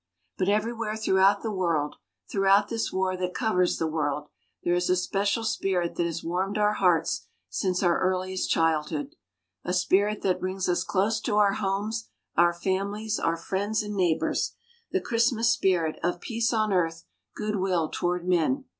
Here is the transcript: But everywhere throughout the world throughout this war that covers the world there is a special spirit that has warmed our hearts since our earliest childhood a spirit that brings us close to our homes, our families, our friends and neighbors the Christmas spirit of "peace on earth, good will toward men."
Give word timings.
But 0.35 0.49
everywhere 0.49 0.95
throughout 0.95 1.43
the 1.43 1.51
world 1.51 1.97
throughout 2.27 2.69
this 2.69 2.91
war 2.91 3.15
that 3.17 3.35
covers 3.35 3.77
the 3.77 3.85
world 3.85 4.29
there 4.63 4.73
is 4.73 4.89
a 4.89 4.95
special 4.95 5.43
spirit 5.43 5.93
that 5.93 6.07
has 6.07 6.23
warmed 6.23 6.57
our 6.57 6.73
hearts 6.73 7.27
since 7.49 7.83
our 7.83 7.99
earliest 7.99 8.49
childhood 8.49 9.15
a 9.63 9.73
spirit 9.73 10.23
that 10.23 10.39
brings 10.39 10.67
us 10.67 10.83
close 10.83 11.21
to 11.21 11.35
our 11.35 11.53
homes, 11.53 12.09
our 12.35 12.51
families, 12.51 13.19
our 13.19 13.37
friends 13.37 13.83
and 13.83 13.93
neighbors 13.95 14.55
the 14.91 15.01
Christmas 15.01 15.51
spirit 15.51 15.99
of 16.03 16.19
"peace 16.19 16.51
on 16.51 16.73
earth, 16.73 17.03
good 17.35 17.57
will 17.57 17.87
toward 17.87 18.27
men." 18.27 18.65